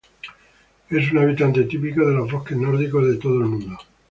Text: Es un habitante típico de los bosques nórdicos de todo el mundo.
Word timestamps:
Es 0.89 1.11
un 1.11 1.19
habitante 1.19 1.65
típico 1.65 2.03
de 2.07 2.15
los 2.15 2.31
bosques 2.31 2.57
nórdicos 2.57 3.07
de 3.07 3.17
todo 3.17 3.35
el 3.41 3.45
mundo. 3.45 3.77